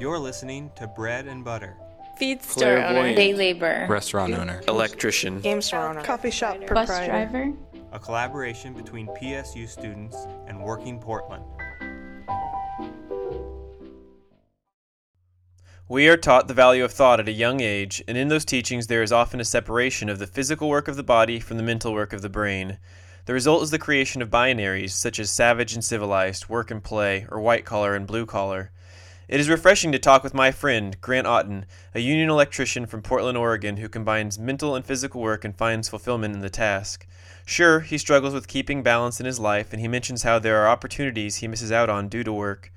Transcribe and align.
You're 0.00 0.18
listening 0.18 0.70
to 0.76 0.86
Bread 0.86 1.26
and 1.26 1.44
Butter. 1.44 1.76
Feed 2.16 2.42
store 2.42 2.78
owner. 2.78 3.14
Day 3.14 3.34
labor. 3.34 3.86
Restaurant 3.86 4.32
owner. 4.32 4.62
Electrician. 4.66 5.42
Game 5.42 5.60
store 5.60 5.90
owner. 5.90 6.02
Coffee 6.02 6.30
shop 6.30 6.56
proprietor. 6.64 6.74
Bus 6.74 6.88
proprietor. 6.88 7.28
driver. 7.28 7.52
A 7.92 7.98
collaboration 7.98 8.72
between 8.72 9.08
PSU 9.08 9.68
students 9.68 10.16
and 10.46 10.58
Working 10.58 10.98
Portland. 10.98 11.44
We 15.86 16.08
are 16.08 16.16
taught 16.16 16.48
the 16.48 16.54
value 16.54 16.82
of 16.82 16.92
thought 16.92 17.20
at 17.20 17.28
a 17.28 17.32
young 17.32 17.60
age, 17.60 18.02
and 18.08 18.16
in 18.16 18.28
those 18.28 18.46
teachings 18.46 18.86
there 18.86 19.02
is 19.02 19.12
often 19.12 19.38
a 19.38 19.44
separation 19.44 20.08
of 20.08 20.18
the 20.18 20.26
physical 20.26 20.70
work 20.70 20.88
of 20.88 20.96
the 20.96 21.02
body 21.02 21.40
from 21.40 21.58
the 21.58 21.62
mental 21.62 21.92
work 21.92 22.14
of 22.14 22.22
the 22.22 22.30
brain. 22.30 22.78
The 23.26 23.34
result 23.34 23.62
is 23.64 23.70
the 23.70 23.78
creation 23.78 24.22
of 24.22 24.30
binaries, 24.30 24.92
such 24.92 25.18
as 25.18 25.30
savage 25.30 25.74
and 25.74 25.84
civilized, 25.84 26.48
work 26.48 26.70
and 26.70 26.82
play, 26.82 27.26
or 27.28 27.38
white 27.38 27.66
collar 27.66 27.94
and 27.94 28.06
blue 28.06 28.24
collar. 28.24 28.72
It 29.30 29.38
is 29.38 29.48
refreshing 29.48 29.92
to 29.92 29.98
talk 30.00 30.24
with 30.24 30.34
my 30.34 30.50
friend, 30.50 31.00
Grant 31.00 31.24
Otten, 31.24 31.64
a 31.94 32.00
union 32.00 32.30
electrician 32.30 32.84
from 32.84 33.00
Portland, 33.00 33.38
Oregon, 33.38 33.76
who 33.76 33.88
combines 33.88 34.40
mental 34.40 34.74
and 34.74 34.84
physical 34.84 35.20
work 35.20 35.44
and 35.44 35.56
finds 35.56 35.88
fulfillment 35.88 36.34
in 36.34 36.40
the 36.40 36.50
task. 36.50 37.06
Sure, 37.46 37.78
he 37.78 37.96
struggles 37.96 38.34
with 38.34 38.48
keeping 38.48 38.82
balance 38.82 39.20
in 39.20 39.26
his 39.26 39.38
life, 39.38 39.72
and 39.72 39.80
he 39.80 39.86
mentions 39.86 40.24
how 40.24 40.40
there 40.40 40.56
are 40.56 40.68
opportunities 40.68 41.36
he 41.36 41.46
misses 41.46 41.70
out 41.70 41.88
on 41.88 42.08
due 42.08 42.24
to 42.24 42.32
work. 42.32 42.72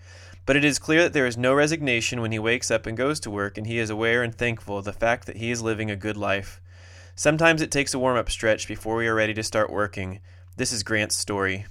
But 0.45 0.55
it 0.55 0.63
is 0.63 0.77
clear 0.77 1.01
that 1.01 1.13
there 1.13 1.25
is 1.25 1.37
no 1.39 1.55
resignation 1.55 2.21
when 2.21 2.31
he 2.31 2.37
wakes 2.37 2.69
up 2.69 2.85
and 2.85 2.95
goes 2.95 3.19
to 3.21 3.31
work, 3.31 3.57
and 3.57 3.65
he 3.65 3.79
is 3.79 3.89
aware 3.89 4.21
and 4.21 4.35
thankful 4.35 4.77
of 4.77 4.85
the 4.85 4.93
fact 4.93 5.25
that 5.25 5.37
he 5.37 5.49
is 5.49 5.63
living 5.63 5.89
a 5.89 5.95
good 5.95 6.17
life. 6.17 6.61
Sometimes 7.15 7.63
it 7.63 7.71
takes 7.71 7.95
a 7.95 7.99
warm 7.99 8.15
up 8.15 8.29
stretch 8.29 8.67
before 8.67 8.97
we 8.97 9.07
are 9.07 9.15
ready 9.15 9.33
to 9.33 9.41
start 9.41 9.71
working. 9.71 10.19
This 10.55 10.71
is 10.71 10.83
Grant's 10.83 11.17
story. 11.17 11.65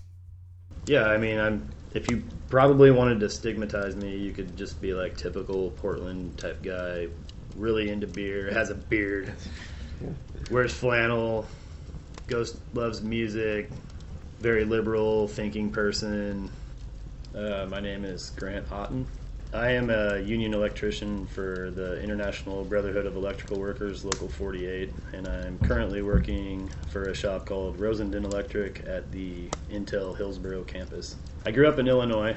Yeah, 0.86 1.04
I 1.04 1.18
mean, 1.18 1.38
I'm. 1.38 1.68
If 1.94 2.10
you 2.10 2.22
probably 2.48 2.90
wanted 2.90 3.20
to 3.20 3.28
stigmatize 3.28 3.96
me, 3.96 4.16
you 4.16 4.32
could 4.32 4.56
just 4.56 4.80
be 4.80 4.94
like 4.94 5.16
typical 5.16 5.70
Portland 5.72 6.38
type 6.38 6.62
guy, 6.62 7.08
really 7.54 7.90
into 7.90 8.06
beer, 8.06 8.50
has 8.52 8.70
a 8.70 8.74
beard, 8.74 9.32
wears 10.50 10.72
flannel, 10.72 11.46
goes 12.28 12.58
loves 12.72 13.02
music, 13.02 13.70
very 14.40 14.64
liberal 14.64 15.28
thinking 15.28 15.70
person. 15.70 16.50
Uh, 17.34 17.66
my 17.68 17.80
name 17.80 18.04
is 18.04 18.30
Grant 18.30 18.70
Otten. 18.72 19.06
I 19.54 19.72
am 19.72 19.90
a 19.90 20.18
union 20.18 20.54
electrician 20.54 21.26
for 21.26 21.70
the 21.70 22.00
International 22.02 22.64
Brotherhood 22.64 23.04
of 23.04 23.16
Electrical 23.16 23.58
Workers, 23.58 24.02
Local 24.02 24.26
48, 24.26 24.90
and 25.12 25.28
I'm 25.28 25.58
currently 25.58 26.00
working 26.00 26.70
for 26.88 27.02
a 27.02 27.14
shop 27.14 27.44
called 27.44 27.76
Rosendin 27.76 28.24
Electric 28.24 28.82
at 28.86 29.12
the 29.12 29.50
Intel 29.70 30.16
Hillsboro 30.16 30.62
campus. 30.62 31.16
I 31.44 31.50
grew 31.50 31.68
up 31.68 31.78
in 31.78 31.86
Illinois. 31.86 32.34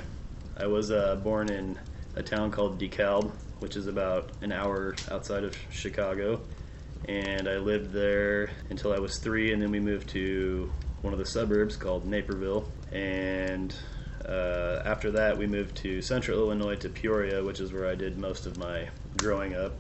I 0.58 0.68
was 0.68 0.92
uh, 0.92 1.16
born 1.16 1.50
in 1.50 1.80
a 2.18 2.22
town 2.22 2.52
called 2.52 2.82
DeKalb, 2.82 3.32
which 3.60 3.78
is 3.78 3.88
about 3.88 4.32
an 4.42 4.52
hour 4.52 4.94
outside 5.10 5.46
of 5.46 5.58
Chicago, 5.72 6.42
and 7.08 7.48
I 7.48 7.60
lived 7.60 7.94
there 7.94 8.50
until 8.70 8.92
I 8.92 9.00
was 9.00 9.20
three, 9.20 9.54
and 9.54 9.62
then 9.62 9.72
we 9.72 9.80
moved 9.80 10.10
to 10.10 10.70
one 11.02 11.14
of 11.14 11.20
the 11.20 11.26
suburbs 11.26 11.78
called 11.78 12.06
Naperville, 12.06 12.68
and 12.92 13.74
uh, 14.28 14.82
after 14.86 15.12
that, 15.12 15.38
we 15.38 15.48
moved 15.48 15.76
to 15.78 16.02
central 16.02 16.40
Illinois 16.40 16.76
to 16.78 16.90
Peoria, 16.90 17.44
which 17.44 17.60
is 17.60 17.72
where 17.72 17.88
I 17.88 17.96
did 17.96 18.18
most 18.18 18.46
of 18.46 18.58
my 18.58 18.90
growing 19.18 19.56
up. 19.56 19.74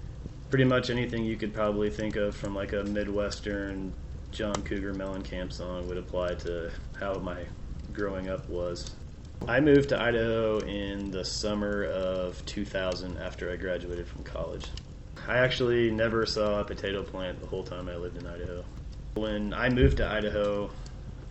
Pretty 0.49 0.65
much 0.65 0.89
anything 0.89 1.25
you 1.25 1.37
could 1.37 1.53
probably 1.53 1.89
think 1.89 2.15
of 2.15 2.35
from 2.35 2.55
like 2.55 2.73
a 2.73 2.83
Midwestern 2.83 3.93
John 4.31 4.61
Cougar 4.63 4.93
Mellencamp 4.93 5.51
song 5.51 5.87
would 5.87 5.97
apply 5.97 6.35
to 6.35 6.71
how 6.99 7.15
my 7.15 7.45
growing 7.93 8.29
up 8.29 8.47
was. 8.49 8.91
I 9.47 9.59
moved 9.59 9.89
to 9.89 10.01
Idaho 10.01 10.59
in 10.59 11.11
the 11.11 11.23
summer 11.23 11.83
of 11.85 12.45
2000 12.45 13.17
after 13.17 13.51
I 13.51 13.55
graduated 13.55 14.07
from 14.07 14.23
college. 14.23 14.67
I 15.27 15.37
actually 15.37 15.91
never 15.91 16.25
saw 16.25 16.61
a 16.61 16.65
potato 16.65 17.03
plant 17.03 17.39
the 17.41 17.47
whole 17.47 17.63
time 17.63 17.89
I 17.89 17.95
lived 17.95 18.17
in 18.17 18.27
Idaho. 18.27 18.63
When 19.15 19.53
I 19.53 19.69
moved 19.69 19.97
to 19.97 20.07
Idaho, 20.07 20.69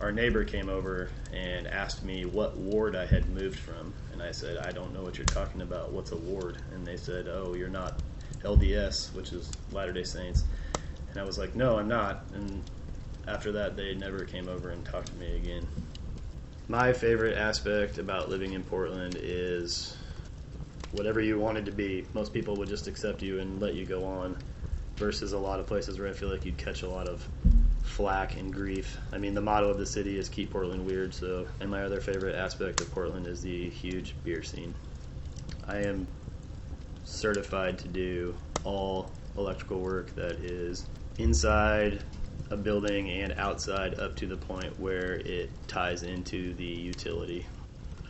our 0.01 0.11
neighbor 0.11 0.43
came 0.43 0.69
over 0.69 1.09
and 1.33 1.67
asked 1.67 2.03
me 2.03 2.25
what 2.25 2.57
ward 2.57 2.95
I 2.95 3.05
had 3.05 3.29
moved 3.29 3.59
from, 3.59 3.93
and 4.11 4.21
I 4.21 4.31
said, 4.31 4.57
I 4.57 4.71
don't 4.71 4.93
know 4.93 5.01
what 5.01 5.17
you're 5.17 5.25
talking 5.25 5.61
about. 5.61 5.91
What's 5.91 6.11
a 6.11 6.17
ward? 6.17 6.57
And 6.73 6.85
they 6.85 6.97
said, 6.97 7.27
Oh, 7.27 7.53
you're 7.53 7.69
not 7.69 8.01
LDS, 8.43 9.13
which 9.13 9.31
is 9.31 9.51
Latter 9.71 9.93
day 9.93 10.03
Saints. 10.03 10.43
And 11.09 11.19
I 11.19 11.23
was 11.23 11.37
like, 11.37 11.55
No, 11.55 11.77
I'm 11.77 11.87
not. 11.87 12.25
And 12.33 12.63
after 13.27 13.51
that, 13.53 13.75
they 13.75 13.95
never 13.95 14.25
came 14.25 14.47
over 14.47 14.69
and 14.69 14.85
talked 14.85 15.07
to 15.07 15.15
me 15.15 15.37
again. 15.37 15.67
My 16.67 16.93
favorite 16.93 17.37
aspect 17.37 17.97
about 17.97 18.29
living 18.29 18.53
in 18.53 18.63
Portland 18.63 19.17
is 19.19 19.95
whatever 20.91 21.21
you 21.21 21.39
wanted 21.39 21.65
to 21.65 21.71
be. 21.71 22.05
Most 22.13 22.33
people 22.33 22.55
would 22.57 22.69
just 22.69 22.87
accept 22.87 23.21
you 23.21 23.39
and 23.39 23.61
let 23.61 23.75
you 23.75 23.85
go 23.85 24.03
on, 24.03 24.37
versus 24.97 25.33
a 25.33 25.37
lot 25.37 25.59
of 25.59 25.67
places 25.67 25.99
where 25.99 26.07
I 26.07 26.13
feel 26.13 26.29
like 26.29 26.45
you'd 26.45 26.57
catch 26.57 26.83
a 26.83 26.89
lot 26.89 27.07
of 27.07 27.27
flack 27.85 28.35
and 28.35 28.51
grief. 28.51 28.97
I 29.13 29.17
mean, 29.17 29.33
the 29.33 29.41
motto 29.41 29.69
of 29.69 29.77
the 29.77 29.85
city 29.85 30.17
is 30.17 30.27
keep 30.27 30.51
Portland 30.51 30.85
weird. 30.85 31.13
So, 31.13 31.47
and 31.59 31.69
my 31.69 31.83
other 31.83 32.01
favorite 32.01 32.35
aspect 32.35 32.81
of 32.81 32.91
Portland 32.91 33.27
is 33.27 33.41
the 33.41 33.69
huge 33.69 34.15
beer 34.23 34.43
scene. 34.43 34.73
I 35.67 35.77
am 35.77 36.07
certified 37.03 37.77
to 37.79 37.87
do 37.87 38.35
all 38.63 39.11
electrical 39.37 39.79
work 39.79 40.13
that 40.15 40.33
is 40.43 40.85
inside 41.17 42.03
a 42.51 42.57
building 42.57 43.09
and 43.09 43.33
outside 43.33 43.99
up 43.99 44.15
to 44.17 44.27
the 44.27 44.37
point 44.37 44.77
where 44.79 45.13
it 45.13 45.49
ties 45.67 46.03
into 46.03 46.53
the 46.55 46.63
utility. 46.63 47.45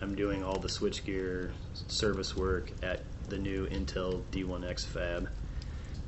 I'm 0.02 0.16
doing 0.16 0.44
all 0.44 0.60
the 0.60 0.68
switchgear 0.68 1.52
service 1.88 2.36
work 2.36 2.72
at 2.84 3.04
the 3.30 3.38
new 3.38 3.68
Intel 3.68 4.24
D1X 4.32 4.86
fab 4.86 5.30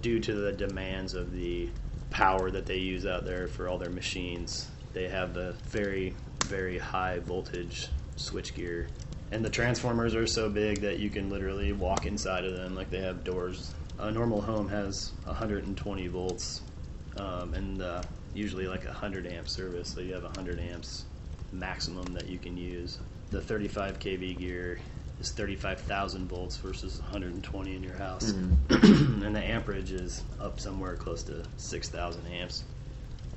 due 0.02 0.20
to 0.20 0.34
the 0.34 0.52
demands 0.52 1.14
of 1.14 1.32
the 1.32 1.70
power 2.10 2.50
that 2.52 2.66
they 2.66 2.78
use 2.78 3.06
out 3.06 3.26
there 3.26 3.48
for 3.48 3.68
all 3.68 3.78
their 3.78 3.90
machines. 3.90 4.68
They 4.94 5.08
have 5.10 5.34
the 5.34 5.54
very, 5.66 6.16
very 6.46 6.78
high 6.78 7.20
voltage 7.20 7.90
switchgear. 8.18 8.88
And 9.32 9.44
the 9.44 9.50
transformers 9.50 10.16
are 10.16 10.26
so 10.26 10.50
big 10.50 10.82
that 10.82 11.00
you 11.00 11.10
can 11.10 11.30
literally 11.30 11.74
walk 11.74 12.06
inside 12.06 12.46
of 12.46 12.56
them 12.56 12.76
like 12.76 12.90
they 12.90 13.02
have 13.02 13.24
doors. 13.24 13.74
A 14.00 14.12
normal 14.12 14.42
home 14.42 14.70
has 14.70 15.12
120 15.26 16.08
volts 16.08 16.62
um, 17.18 17.54
and 17.54 17.82
uh, 17.82 18.02
usually 18.34 18.68
like 18.68 18.84
a 18.84 18.90
100 18.90 19.28
amp 19.28 19.50
service, 19.50 19.90
so 19.90 20.02
you 20.02 20.14
have 20.14 20.24
100 20.24 20.60
amps 20.60 21.06
maximum 21.52 22.06
that 22.14 22.28
you 22.28 22.38
can 22.38 22.56
use. 22.56 23.00
The 23.32 23.42
35 23.42 24.00
kV 24.00 24.38
gear 24.38 24.80
is 25.20 25.32
35,000 25.32 26.28
volts 26.28 26.58
versus 26.58 27.00
120 27.02 27.76
in 27.76 27.84
your 27.84 27.96
house, 27.96 28.32
mm-hmm. 28.32 29.24
and 29.24 29.36
the 29.36 29.44
amperage 29.44 29.92
is 29.92 30.24
up 30.40 30.60
somewhere 30.60 30.96
close 30.96 31.24
to 31.24 31.44
6,000 31.58 32.28
amps. 32.28 32.64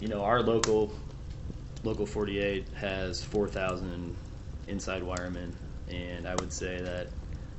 You 0.01 0.09
know, 0.09 0.23
our 0.23 0.43
local 0.43 0.93
local 1.83 2.07
48 2.07 2.69
has 2.75 3.25
4,000 3.25 4.15
inside 4.69 5.03
wiremen, 5.03 5.55
and 5.89 6.29
I 6.29 6.35
would 6.37 6.53
say 6.53 6.81
that 6.81 7.09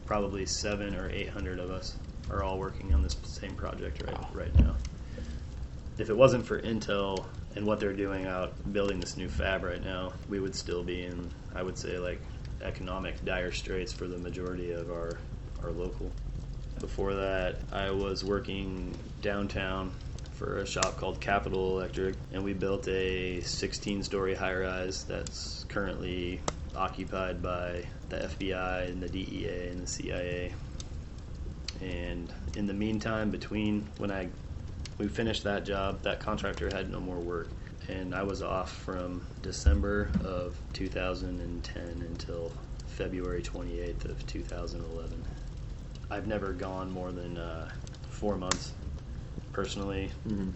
probably 0.06 0.46
seven 0.46 0.96
or 0.96 1.09
800 1.09 1.59
of 1.59 1.72
us 1.72 1.96
are 2.30 2.44
all 2.44 2.59
working 2.59 2.94
on 2.94 3.02
this 3.02 3.18
same 3.24 3.56
project 3.56 4.03
right 4.03 4.18
right 4.34 4.59
now. 4.59 4.76
If 5.98 6.09
it 6.09 6.18
wasn't 6.18 6.46
for 6.46 6.59
Intel 6.62 7.26
and 7.56 7.66
what 7.66 7.80
they're 7.80 7.94
doing 7.94 8.26
out 8.26 8.53
building 8.72 9.00
this 9.00 9.18
new 9.18 9.28
fab 9.28 9.64
right 9.64 9.84
now, 9.84 10.14
we 10.30 10.40
would 10.40 10.56
still 10.56 10.84
be 10.84 11.03
in, 11.06 11.30
I 11.53 11.64
would 11.64 11.78
say, 11.78 11.98
like 11.98 12.22
economic 12.64 13.24
dire 13.26 13.52
straits 13.52 13.94
for 13.94 14.08
the 14.08 14.18
majority 14.18 14.72
of 14.72 14.90
our, 14.92 15.18
our 15.64 15.72
local. 15.72 16.12
Before 16.80 17.14
that, 17.14 17.58
I 17.72 17.92
was 17.92 18.24
working 18.24 18.96
downtown 19.22 19.92
for 20.34 20.58
a 20.58 20.66
shop 20.66 20.98
called 20.98 21.22
Capital 21.22 21.78
Electric, 21.78 22.16
and 22.34 22.44
we 22.44 22.54
built 22.54 22.88
a 22.88 23.42
16 23.42 24.04
story 24.04 24.34
high 24.34 24.56
rise 24.56 25.04
that's 25.04 25.66
currently 25.66 26.42
occupied 26.76 27.42
by 27.42 27.86
the 28.10 28.18
FBI 28.18 28.90
and 28.90 29.02
the 29.02 29.10
DEA 29.10 29.68
and 29.70 29.84
the 29.84 29.88
CIA. 29.88 30.54
And 31.82 32.32
in 32.56 32.66
the 32.66 32.74
meantime, 32.74 33.30
between 33.30 33.88
when 33.97 34.12
I 34.12 34.30
we 34.97 35.08
finished 35.08 35.44
that 35.44 35.66
job, 35.66 36.02
that 36.03 36.20
contractor 36.20 36.70
had 36.72 36.91
no 36.91 37.00
more 37.00 37.20
work, 37.20 37.50
and 37.90 38.14
I 38.16 38.24
was 38.24 38.42
off 38.42 38.72
from 38.72 39.26
December 39.42 40.10
of 40.24 40.56
2010 40.74 41.84
until 42.08 42.52
February 42.88 43.42
28th 43.42 44.06
of 44.06 44.26
2011. 44.28 45.24
I've 46.10 46.28
never 46.28 46.52
gone 46.54 46.92
more 46.92 47.12
than 47.12 47.38
uh, 47.38 47.70
four 48.10 48.38
months 48.38 48.74
personally 49.54 50.12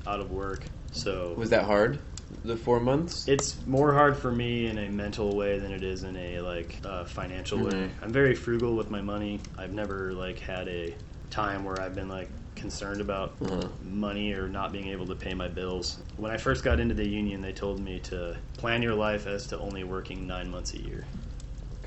out 0.07 0.19
of 0.19 0.31
work, 0.31 0.65
so 0.91 1.33
Was 1.37 1.49
that 1.49 1.63
hard? 1.65 1.99
The 2.43 2.55
four 2.57 2.79
months? 2.79 3.27
it's 3.27 3.65
more 3.67 3.93
hard 3.93 4.17
for 4.17 4.31
me 4.31 4.67
in 4.67 4.77
a 4.77 4.89
mental 4.89 5.35
way 5.35 5.59
than 5.59 5.71
it 5.71 5.83
is 5.83 6.03
in 6.03 6.15
a 6.17 6.41
like 6.41 6.79
uh, 6.83 7.05
financial 7.05 7.59
way. 7.59 7.71
Mhm. 7.71 7.89
I'm 8.01 8.11
very 8.11 8.35
frugal 8.35 8.75
with 8.75 8.89
my 8.89 9.01
money. 9.01 9.39
I've 9.57 9.73
never 9.73 10.13
like 10.13 10.39
had 10.39 10.67
a 10.67 10.95
time 11.29 11.63
where 11.63 11.79
I've 11.79 11.95
been 11.95 12.09
like 12.09 12.29
concerned 12.55 13.01
about 13.01 13.33
Uh-huh. 13.41 13.67
money 13.83 14.33
or 14.33 14.47
not 14.47 14.71
being 14.71 14.87
able 14.87 15.05
to 15.07 15.15
pay 15.15 15.33
my 15.33 15.47
bills. 15.47 15.99
When 16.17 16.31
I 16.31 16.37
first 16.37 16.63
got 16.63 16.79
into 16.79 16.95
the 16.95 17.07
union, 17.07 17.41
they 17.41 17.51
told 17.53 17.79
me 17.79 17.99
to 18.01 18.35
plan 18.57 18.81
your 18.81 18.95
life 18.95 19.27
as 19.27 19.47
to 19.47 19.59
only 19.59 19.83
working 19.83 20.25
nine 20.25 20.49
months 20.49 20.73
a 20.73 20.81
year. 20.81 21.05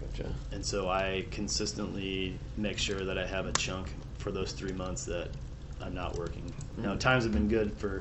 Gotcha. 0.01 0.33
and 0.53 0.65
so 0.65 0.89
I 0.89 1.25
consistently 1.31 2.39
make 2.57 2.79
sure 2.79 3.05
that 3.05 3.19
I 3.19 3.27
have 3.27 3.47
a 3.47 3.53
chunk 3.53 3.93
for 4.19 4.31
those 4.31 4.53
three 4.53 4.73
months 4.73 5.05
that 5.07 5.29
I'm 5.81 5.95
not 5.95 6.17
working. 6.17 6.53
Now 6.77 6.95
times 6.97 7.25
have 7.25 7.33
been 7.33 7.49
good 7.49 7.73
for 7.77 8.01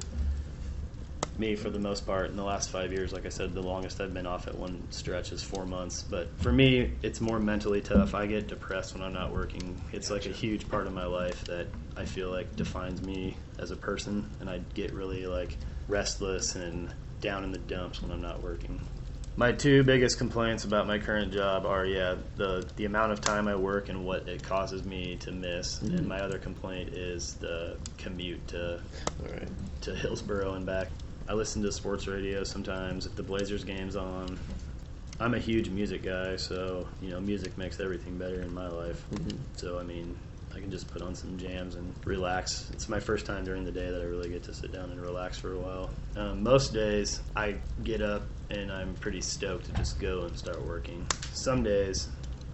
me 1.39 1.55
for 1.55 1.69
the 1.69 1.79
most 1.79 2.05
part 2.05 2.29
in 2.29 2.35
the 2.35 2.43
last 2.43 2.69
five 2.69 2.91
years. 2.91 3.13
Like 3.13 3.25
I 3.25 3.29
said, 3.29 3.53
the 3.53 3.61
longest 3.61 4.01
I've 4.01 4.13
been 4.13 4.27
off 4.27 4.47
at 4.47 4.55
one 4.55 4.81
stretch 4.89 5.31
is 5.31 5.43
four 5.43 5.65
months. 5.65 6.03
But 6.03 6.29
for 6.39 6.51
me, 6.51 6.91
it's 7.01 7.21
more 7.21 7.39
mentally 7.39 7.81
tough. 7.81 8.13
I 8.13 8.25
get 8.25 8.47
depressed 8.47 8.93
when 8.93 9.03
I'm 9.03 9.13
not 9.13 9.31
working. 9.31 9.79
It's 9.91 10.09
like 10.09 10.25
a 10.25 10.31
huge 10.31 10.69
part 10.69 10.87
of 10.87 10.93
my 10.93 11.05
life 11.05 11.43
that 11.45 11.67
I 11.95 12.05
feel 12.05 12.29
like 12.29 12.55
defines 12.55 13.01
me 13.01 13.35
as 13.59 13.71
a 13.71 13.75
person, 13.75 14.29
and 14.39 14.49
I 14.49 14.61
get 14.73 14.93
really 14.93 15.25
like 15.25 15.57
restless 15.87 16.55
and 16.55 16.93
down 17.21 17.43
in 17.43 17.51
the 17.51 17.57
dumps 17.57 18.01
when 18.01 18.11
I'm 18.11 18.21
not 18.21 18.41
working. 18.43 18.79
My 19.35 19.51
two 19.51 19.83
biggest 19.83 20.17
complaints 20.17 20.63
about 20.63 20.87
my 20.87 20.97
current 20.97 21.31
job 21.31 21.67
are 21.67 21.85
yeah 21.85 22.15
the 22.37 22.67
the 22.75 22.85
amount 22.85 23.11
of 23.11 23.21
time 23.21 23.47
I 23.47 23.55
work 23.55 23.87
and 23.89 24.03
what 24.03 24.27
it 24.27 24.41
causes 24.41 24.83
me 24.83 25.15
to 25.17 25.31
miss, 25.31 25.77
mm-hmm. 25.77 25.95
and 25.95 26.07
my 26.07 26.19
other 26.19 26.39
complaint 26.39 26.89
is 26.95 27.35
the 27.35 27.77
commute 27.99 28.47
to 28.47 28.81
right. 29.23 29.47
to 29.81 29.95
Hillsboro 29.95 30.53
and 30.53 30.65
back. 30.65 30.87
I 31.29 31.33
listen 31.33 31.61
to 31.63 31.71
sports 31.71 32.07
radio 32.07 32.43
sometimes 32.43 33.05
if 33.05 33.15
the 33.15 33.23
Blazers 33.23 33.63
game's 33.63 33.95
on. 33.95 34.39
I'm 35.19 35.33
a 35.33 35.39
huge 35.39 35.69
music 35.69 36.03
guy, 36.03 36.35
so 36.35 36.87
you 37.01 37.09
know 37.09 37.19
music 37.19 37.57
makes 37.57 37.79
everything 37.79 38.17
better 38.17 38.41
in 38.41 38.53
my 38.53 38.67
life. 38.69 39.03
So 39.55 39.77
I 39.77 39.83
mean, 39.83 40.15
I 40.55 40.59
can 40.59 40.71
just 40.71 40.87
put 40.87 41.01
on 41.01 41.15
some 41.15 41.37
jams 41.37 41.75
and 41.75 41.93
relax. 42.05 42.69
It's 42.73 42.87
my 42.87 42.99
first 42.99 43.25
time 43.25 43.43
during 43.43 43.65
the 43.65 43.71
day 43.71 43.91
that 43.91 44.01
I 44.01 44.05
really 44.05 44.29
get 44.29 44.43
to 44.43 44.53
sit 44.53 44.71
down 44.71 44.91
and 44.91 45.01
relax 45.01 45.37
for 45.37 45.53
a 45.53 45.57
while. 45.57 45.89
Um, 46.15 46.43
most 46.43 46.73
days 46.73 47.21
I 47.35 47.55
get 47.83 48.01
up 48.01 48.23
and 48.49 48.71
I'm 48.71 48.93
pretty 48.95 49.21
stoked 49.21 49.65
to 49.65 49.73
just 49.73 49.99
go 49.99 50.21
and 50.21 50.37
start 50.37 50.63
working. 50.65 51.05
Some 51.33 51.61
days 51.61 52.07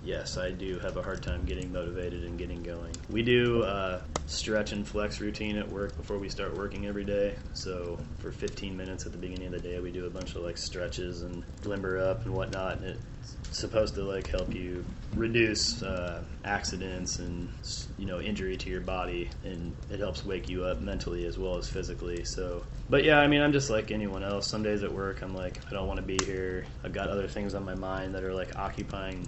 yes, 0.04 0.38
I 0.38 0.52
do 0.52 0.80
have 0.80 0.98
a 0.98 1.02
hard 1.02 1.24
time 1.24 1.46
getting 1.46 1.72
motivated 1.72 2.24
and 2.24 2.38
getting 2.38 2.62
going. 2.62 2.94
We 3.10 3.24
do 3.24 3.64
uh, 3.64 4.02
stretch 4.26 4.72
and 4.72 4.88
flex 4.88 5.20
routine 5.20 5.58
at 5.58 5.70
work 5.70 5.96
before 5.98 6.18
we 6.18 6.30
start 6.30 6.56
working 6.58 6.88
every 6.88 7.06
day. 7.06 7.36
So 7.54 8.00
for 8.20 8.32
15 8.32 8.76
minutes 8.76 9.06
at 9.06 9.12
the 9.12 9.18
beginning 9.18 9.48
of 9.48 9.54
the 9.54 9.68
day, 9.68 9.80
we 9.80 9.92
do 9.92 10.06
a 10.06 10.10
bunch 10.10 10.36
of 10.36 10.44
like 10.44 10.58
stretches 10.58 11.22
and 11.22 11.44
limber 11.64 11.98
up 11.98 12.26
and 12.26 12.34
whatnot. 12.34 12.78
And 12.78 12.86
it's 12.86 13.58
supposed 13.58 13.96
to 13.96 14.04
like 14.04 14.28
help 14.28 14.54
you 14.54 14.84
reduce 15.16 15.82
uh, 15.84 16.24
accidents 16.44 17.20
and 17.20 17.50
you 17.98 18.06
know 18.06 18.20
injury 18.20 18.58
to 18.58 18.70
your 18.70 18.82
body, 18.82 19.30
and 19.44 19.76
it 19.90 20.00
helps 20.00 20.26
wake 20.26 20.50
you 20.50 20.66
up 20.66 20.82
mentally 20.82 21.26
as 21.26 21.38
well 21.38 21.58
as 21.58 21.70
physically. 21.70 22.24
So, 22.26 22.64
but 22.90 23.04
yeah, 23.04 23.20
I 23.20 23.28
mean, 23.28 23.42
I'm 23.42 23.54
just 23.54 23.70
like 23.70 23.92
anyone 23.92 24.24
else. 24.24 24.48
Some 24.48 24.64
days 24.64 24.84
at 24.84 24.92
work, 24.92 25.22
I'm 25.22 25.36
like, 25.36 25.60
I 25.68 25.72
don't 25.72 25.88
want 25.88 25.98
to 25.98 26.06
be 26.06 26.18
here. 26.26 26.66
I've 26.84 26.94
got 26.94 27.10
other 27.10 27.28
things 27.28 27.54
on 27.54 27.64
my 27.64 27.76
mind 27.76 28.16
that 28.16 28.24
are 28.24 28.34
like 28.34 28.58
occupying 28.58 29.28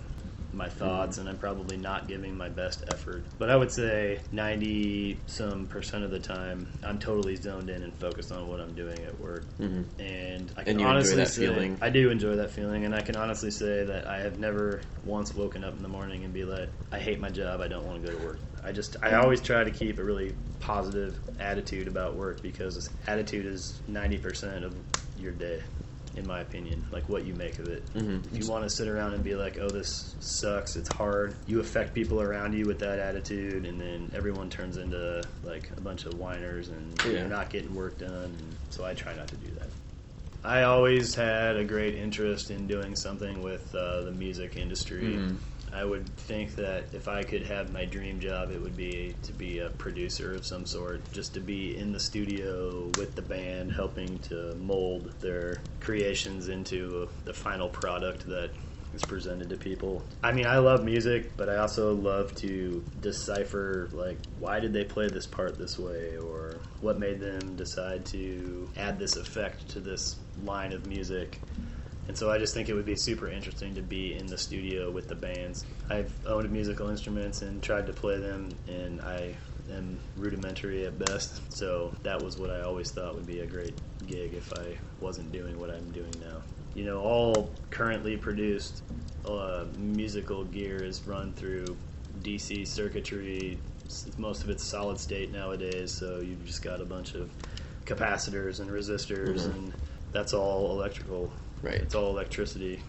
my 0.55 0.69
thoughts 0.69 1.17
and 1.17 1.27
I'm 1.27 1.37
probably 1.37 1.77
not 1.77 2.07
giving 2.07 2.35
my 2.35 2.49
best 2.49 2.83
effort. 2.87 3.25
But 3.37 3.49
I 3.49 3.55
would 3.55 3.71
say 3.71 4.19
90 4.31 5.19
some 5.27 5.65
percent 5.67 6.03
of 6.03 6.11
the 6.11 6.19
time 6.19 6.67
I'm 6.83 6.99
totally 6.99 7.35
zoned 7.35 7.69
in 7.69 7.83
and 7.83 7.93
focused 7.93 8.31
on 8.31 8.47
what 8.47 8.59
I'm 8.59 8.73
doing 8.73 8.99
at 9.05 9.19
work. 9.19 9.45
Mhm. 9.59 9.85
And 9.99 10.51
I 10.55 10.61
And 10.61 10.65
can 10.65 10.75
enjoy 10.79 10.85
honestly 10.87 11.25
say 11.25 11.47
feeling? 11.47 11.77
I 11.81 11.89
do 11.89 12.09
enjoy 12.09 12.37
that 12.37 12.51
feeling 12.51 12.85
and 12.85 12.95
I 12.95 13.01
can 13.01 13.15
honestly 13.15 13.51
say 13.51 13.83
that 13.85 14.07
I 14.07 14.19
have 14.19 14.39
never 14.39 14.81
once 15.03 15.35
woken 15.35 15.63
up 15.63 15.75
in 15.75 15.83
the 15.83 15.89
morning 15.89 16.23
and 16.23 16.33
be 16.33 16.45
like 16.45 16.69
I 16.91 16.99
hate 16.99 17.19
my 17.19 17.29
job, 17.29 17.61
I 17.61 17.67
don't 17.67 17.85
want 17.85 18.01
to 18.01 18.09
go 18.11 18.17
to 18.17 18.23
work. 18.25 18.39
I 18.63 18.71
just 18.71 18.95
I 19.03 19.15
always 19.15 19.41
try 19.41 19.63
to 19.63 19.71
keep 19.71 19.99
a 19.99 20.03
really 20.03 20.33
positive 20.59 21.19
attitude 21.39 21.87
about 21.87 22.15
work 22.15 22.41
because 22.41 22.89
attitude 23.05 23.45
is 23.45 23.79
90% 23.87 24.63
of 24.63 24.75
your 25.17 25.31
day 25.33 25.61
in 26.17 26.25
my 26.25 26.41
opinion, 26.41 26.85
like 26.91 27.07
what 27.09 27.25
you 27.25 27.33
make 27.33 27.59
of 27.59 27.67
it. 27.67 27.89
Mhm. 27.93 28.25
If 28.31 28.39
you 28.39 28.49
want 28.49 28.63
to 28.63 28.69
sit 28.69 28.87
around 28.87 29.13
and 29.13 29.23
be 29.23 29.35
like, 29.35 29.57
"Oh, 29.59 29.69
this 29.69 30.15
sucks. 30.19 30.75
It's 30.75 30.89
hard," 30.89 31.35
you 31.45 31.59
affect 31.59 31.93
people 31.93 32.21
around 32.21 32.53
you 32.53 32.65
with 32.65 32.79
that 32.79 32.99
attitude, 32.99 33.65
and 33.65 33.79
then 33.79 34.11
everyone 34.13 34.49
turns 34.49 34.77
into 34.77 35.21
like 35.43 35.69
a 35.75 35.81
bunch 35.81 36.05
of 36.05 36.17
whiners, 36.17 36.69
and 36.69 36.93
Yeah. 37.03 37.11
you're 37.19 37.27
not 37.27 37.49
getting 37.49 37.73
work 37.75 37.97
done. 37.99 38.35
And 38.39 38.55
so 38.69 38.85
I 38.85 38.93
try 38.93 39.15
not 39.15 39.27
to 39.29 39.35
do 39.35 39.51
that. 39.59 39.69
I 40.43 40.63
always 40.63 41.15
had 41.15 41.57
a 41.57 41.63
great 41.65 41.95
interest 41.95 42.51
in 42.51 42.67
doing 42.67 42.95
something 42.95 43.41
with 43.41 43.73
uh, 43.73 44.01
the 44.03 44.11
music 44.11 44.55
industry. 44.57 45.03
Mhm. 45.03 45.37
I 45.75 45.83
would 45.83 46.07
think 46.15 46.55
that 46.55 46.85
if 46.93 47.09
I 47.09 47.23
could 47.23 47.43
have 47.43 47.73
my 47.73 47.83
dream 47.83 48.21
job, 48.21 48.49
it 48.49 48.61
would 48.61 48.77
be 48.77 49.13
to 49.23 49.33
be 49.33 49.59
a 49.59 49.69
producer 49.71 50.33
of 50.33 50.45
some 50.45 50.65
sort, 50.65 51.11
just 51.11 51.33
to 51.33 51.41
be 51.41 51.77
in 51.77 51.91
the 51.91 51.99
studio 51.99 52.89
with 52.97 53.15
the 53.15 53.21
band, 53.21 53.73
helping 53.73 54.17
to 54.19 54.55
mold 54.55 55.13
their 55.19 55.57
creations 55.81 56.47
into 56.47 57.09
the 57.25 57.33
final 57.33 57.67
product 57.67 58.25
that 58.27 58.51
is 58.93 59.03
presented 59.03 59.49
to 59.49 59.57
people. 59.57 60.01
I 60.23 60.31
mean, 60.31 60.47
I 60.47 60.59
love 60.59 60.85
music, 60.85 61.35
but 61.35 61.49
I 61.49 61.57
also 61.57 61.93
love 61.93 62.33
to 62.35 62.83
decipher 63.01 63.89
like 63.91 64.17
why 64.39 64.61
did 64.61 64.71
they 64.71 64.85
play 64.85 65.09
this 65.09 65.27
part 65.27 65.57
this 65.57 65.77
way 65.77 66.17
or 66.17 66.55
what 66.79 66.97
made 66.97 67.19
them 67.19 67.57
decide 67.57 68.05
to 68.07 68.69
add 68.77 68.97
this 68.97 69.17
effect 69.17 69.67
to 69.69 69.81
this 69.81 70.15
line 70.41 70.71
of 70.71 70.87
music. 70.87 71.41
And 72.07 72.17
so 72.17 72.29
I 72.29 72.37
just 72.37 72.53
think 72.53 72.69
it 72.69 72.73
would 72.73 72.85
be 72.85 72.95
super 72.95 73.27
interesting 73.29 73.73
to 73.75 73.81
be 73.81 74.15
in 74.15 74.27
the 74.27 74.37
studio 74.37 74.91
with 74.91 75.07
the 75.07 75.15
bands. 75.15 75.65
I've 75.89 76.13
owned 76.27 76.49
musical 76.51 76.89
instruments 76.89 77.41
and 77.41 77.61
tried 77.63 77.87
to 77.87 77.93
play 77.93 78.19
them, 78.19 78.49
and 78.67 79.01
I 79.01 79.35
am 79.71 79.97
rudimentary 80.15 80.85
at 80.85 80.99
best. 80.99 81.41
So 81.51 81.93
that 82.03 82.21
was 82.21 82.37
what 82.37 82.51
I 82.51 82.61
always 82.61 82.91
thought 82.91 83.15
would 83.15 83.25
be 83.25 83.39
a 83.39 83.47
great 83.47 83.73
gig 84.05 84.33
if 84.33 84.53
I 84.53 84.77
wasn't 84.99 85.31
doing 85.31 85.59
what 85.59 85.69
I'm 85.69 85.91
doing 85.91 86.13
now. 86.21 86.41
You 86.75 86.85
know, 86.85 86.99
all 86.99 87.49
currently 87.69 88.17
produced 88.17 88.83
uh, 89.25 89.65
musical 89.77 90.43
gear 90.43 90.83
is 90.83 91.05
run 91.07 91.33
through 91.33 91.75
DC 92.21 92.67
circuitry. 92.67 93.57
Most 94.17 94.43
of 94.43 94.49
it's 94.49 94.63
solid 94.63 94.99
state 94.99 95.31
nowadays, 95.31 95.91
so 95.91 96.19
you've 96.19 96.45
just 96.45 96.61
got 96.61 96.81
a 96.81 96.85
bunch 96.85 97.15
of 97.15 97.29
capacitors 97.85 98.59
and 98.59 98.69
resistors, 98.69 99.45
and 99.45 99.73
that's 100.11 100.33
all 100.33 100.71
electrical. 100.71 101.31
Right. 101.65 101.81
It's 101.81 101.95
all 101.95 102.11
electricity. 102.11 102.79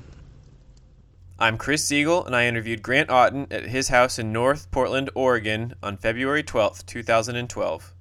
I'm 1.39 1.57
Chris 1.57 1.83
Siegel, 1.83 2.27
and 2.27 2.37
I 2.37 2.45
interviewed 2.45 2.83
Grant 2.83 3.09
Otten 3.09 3.47
at 3.51 3.65
his 3.65 3.89
house 3.89 4.19
in 4.19 4.35
North 4.35 4.71
Portland, 4.71 5.09
Oregon 5.15 5.73
on 5.83 5.97
February 5.97 6.43
12th, 6.43 6.85
2012. 6.85 7.95